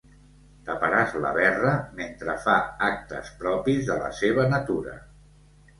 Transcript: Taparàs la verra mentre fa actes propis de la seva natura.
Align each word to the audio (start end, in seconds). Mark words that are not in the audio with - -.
Taparàs 0.69 1.13
la 1.25 1.33
verra 1.35 1.73
mentre 1.99 2.35
fa 2.47 2.57
actes 2.89 3.33
propis 3.45 3.87
de 3.93 4.01
la 4.05 4.13
seva 4.25 4.49
natura. 4.57 4.99